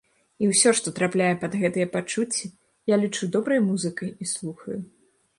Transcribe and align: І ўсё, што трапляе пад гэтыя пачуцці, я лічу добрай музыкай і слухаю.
І 0.43 0.47
ўсё, 0.51 0.69
што 0.77 0.91
трапляе 0.99 1.33
пад 1.41 1.57
гэтыя 1.63 1.87
пачуцці, 1.95 2.45
я 2.93 2.99
лічу 3.03 3.29
добрай 3.35 3.59
музыкай 3.67 4.09
і 4.25 4.29
слухаю. 4.33 4.79